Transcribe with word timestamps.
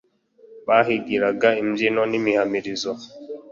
Bahigiraga 0.67 1.47
imbyino 1.61 2.01
n’imihamirizo 2.11 2.91